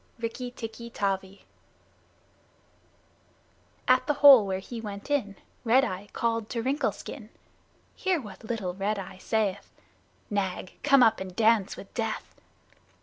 [0.17, 1.45] "Rikki Tikki Tavi"
[3.87, 7.29] At the hole where he went in Red Eye called to Wrinkle Skin.
[7.95, 9.69] Hear what little Red Eye saith:
[10.27, 12.33] "Nag, come up and dance with death!"